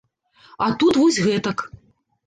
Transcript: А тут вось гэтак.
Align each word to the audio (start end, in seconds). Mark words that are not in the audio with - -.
А 0.67 0.71
тут 0.83 0.99
вось 1.03 1.23
гэтак. 1.29 1.67